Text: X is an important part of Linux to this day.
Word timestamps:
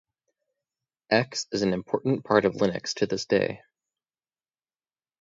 X 1.11 1.45
is 1.51 1.61
an 1.61 1.73
important 1.73 2.23
part 2.25 2.43
of 2.45 2.53
Linux 2.55 2.95
to 2.95 3.05
this 3.05 3.25
day. 3.27 3.61